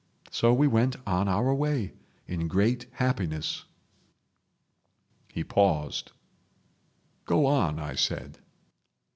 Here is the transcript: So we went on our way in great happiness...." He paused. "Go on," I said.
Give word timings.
So 0.31 0.51
we 0.51 0.65
went 0.65 0.95
on 1.05 1.27
our 1.27 1.53
way 1.53 1.93
in 2.25 2.47
great 2.47 2.87
happiness...." 2.93 3.65
He 5.31 5.43
paused. 5.43 6.11
"Go 7.27 7.45
on," 7.45 7.77
I 7.77 7.93
said. 7.93 8.39